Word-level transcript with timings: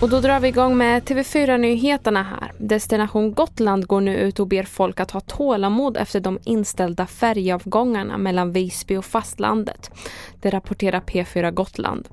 Och 0.00 0.08
då 0.08 0.20
drar 0.20 0.40
vi 0.40 0.48
igång 0.48 0.76
med 0.76 1.02
TV4-nyheterna 1.02 2.22
här. 2.22 2.52
Destination 2.58 3.34
Gotland 3.34 3.86
går 3.86 4.00
nu 4.00 4.16
ut 4.16 4.40
och 4.40 4.46
ber 4.46 4.62
folk 4.62 5.00
att 5.00 5.10
ha 5.10 5.20
tålamod 5.20 5.96
efter 5.96 6.20
de 6.20 6.38
inställda 6.44 7.06
färjeavgångarna 7.06 8.18
mellan 8.18 8.52
Visby 8.52 8.96
och 8.96 9.04
fastlandet. 9.04 9.90
Det 10.40 10.50
rapporterar 10.50 11.00
P4 11.00 11.50
Gotland. 11.50 12.08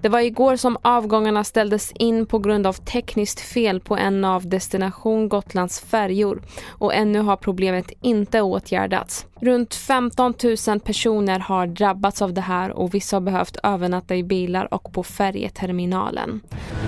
Det 0.00 0.08
var 0.08 0.20
igår 0.20 0.56
som 0.56 0.78
avgångarna 0.82 1.44
ställdes 1.44 1.92
in 1.92 2.26
på 2.26 2.38
grund 2.38 2.66
av 2.66 2.72
tekniskt 2.72 3.40
fel 3.40 3.80
på 3.80 3.96
en 3.96 4.24
av 4.24 4.48
Destination 4.48 5.28
Gotlands 5.28 5.80
färjor 5.80 6.42
och 6.68 6.94
ännu 6.94 7.20
har 7.20 7.36
problemet 7.36 7.92
inte 8.00 8.40
åtgärdats. 8.40 9.26
Runt 9.40 9.74
15 9.74 10.34
000 10.68 10.80
personer 10.80 11.38
har 11.38 11.66
drabbats 11.66 12.22
av 12.22 12.32
det 12.32 12.40
här 12.40 12.70
och 12.70 12.94
vissa 12.94 13.16
har 13.16 13.20
behövt 13.20 13.56
övernatta 13.62 14.16
i 14.16 14.22
bilar 14.22 14.74
och 14.74 14.92
på 14.92 15.02
färjeterminalen. 15.02 16.40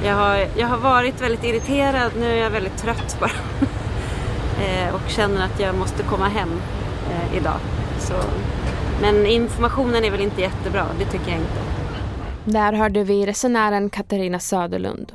Jag 0.05 0.15
har, 0.15 0.47
jag 0.59 0.66
har 0.66 0.79
varit 0.79 1.23
väldigt 1.23 1.45
irriterad, 1.45 2.12
nu 2.20 2.27
är 2.27 2.37
jag 2.37 2.51
väldigt 2.51 2.77
trött 2.77 3.16
bara. 3.20 3.30
Eh, 4.59 4.95
och 4.95 5.11
känner 5.11 5.45
att 5.45 5.61
jag 5.61 5.75
måste 5.75 6.03
komma 6.03 6.29
hem 6.29 6.48
eh, 7.11 7.37
idag. 7.37 7.59
Så. 7.98 8.15
Men 9.01 9.27
informationen 9.27 10.05
är 10.05 10.11
väl 10.11 10.20
inte 10.20 10.41
jättebra, 10.41 10.87
det 10.98 11.05
tycker 11.05 11.30
jag 11.30 11.41
inte. 11.41 11.61
Där 12.45 12.73
hörde 12.73 13.05
vi 13.05 13.27
resenären 13.27 13.91
Katarina 13.91 14.39
Söderlund. 14.39 15.12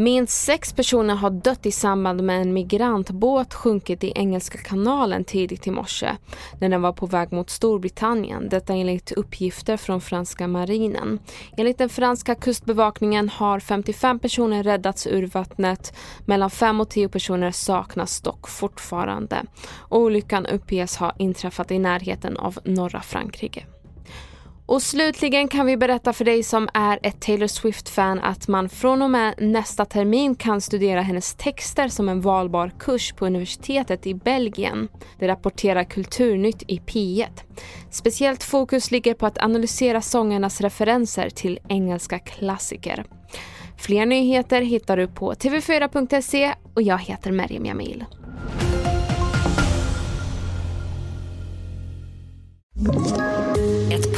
Minst 0.00 0.44
sex 0.44 0.72
personer 0.72 1.14
har 1.14 1.30
dött 1.30 1.66
i 1.66 1.72
samband 1.72 2.22
med 2.22 2.42
en 2.42 2.52
migrantbåt 2.52 3.54
sjunkit 3.54 4.04
i 4.04 4.12
Engelska 4.16 4.58
kanalen 4.58 5.24
tidigt 5.24 5.66
i 5.66 5.70
morse 5.70 6.16
när 6.60 6.68
den 6.68 6.82
var 6.82 6.92
på 6.92 7.06
väg 7.06 7.32
mot 7.32 7.50
Storbritannien. 7.50 8.48
Detta 8.48 8.74
enligt 8.74 9.12
uppgifter 9.12 9.76
från 9.76 10.00
franska 10.00 10.48
marinen. 10.48 11.18
Enligt 11.56 11.78
den 11.78 11.88
franska 11.88 12.34
kustbevakningen 12.34 13.28
har 13.28 13.60
55 13.60 14.18
personer 14.18 14.62
räddats 14.62 15.06
ur 15.06 15.26
vattnet. 15.26 15.96
Mellan 16.26 16.50
5 16.50 16.80
och 16.80 16.88
10 16.88 17.08
personer 17.08 17.50
saknas 17.50 18.20
dock 18.20 18.48
fortfarande. 18.48 19.42
Olyckan 19.88 20.46
uppges 20.46 20.96
ha 20.96 21.12
inträffat 21.18 21.70
i 21.70 21.78
närheten 21.78 22.36
av 22.36 22.58
norra 22.64 23.00
Frankrike. 23.00 23.66
Och 24.70 24.82
slutligen 24.82 25.48
kan 25.48 25.66
vi 25.66 25.76
berätta 25.76 26.12
för 26.12 26.24
dig 26.24 26.42
som 26.42 26.68
är 26.74 26.98
ett 27.02 27.20
Taylor 27.20 27.46
Swift-fan 27.46 28.18
att 28.18 28.48
man 28.48 28.68
från 28.68 29.02
och 29.02 29.10
med 29.10 29.34
nästa 29.38 29.84
termin 29.84 30.34
kan 30.34 30.60
studera 30.60 31.02
hennes 31.02 31.34
texter 31.34 31.88
som 31.88 32.08
en 32.08 32.20
valbar 32.20 32.72
kurs 32.78 33.12
på 33.12 33.26
universitetet 33.26 34.06
i 34.06 34.14
Belgien. 34.14 34.88
Det 35.18 35.28
rapporterar 35.28 35.84
Kulturnytt 35.84 36.62
i 36.66 36.78
P1. 36.78 37.26
Speciellt 37.90 38.44
fokus 38.44 38.90
ligger 38.90 39.14
på 39.14 39.26
att 39.26 39.38
analysera 39.38 40.02
sångernas 40.02 40.60
referenser 40.60 41.30
till 41.30 41.58
engelska 41.68 42.18
klassiker. 42.18 43.04
Fler 43.78 44.06
nyheter 44.06 44.62
hittar 44.62 44.96
du 44.96 45.08
på 45.08 45.32
tv4.se 45.32 46.54
och 46.74 46.82
jag 46.82 46.98
heter 46.98 47.32
Merjem 47.32 47.66
Jamil. 47.66 48.04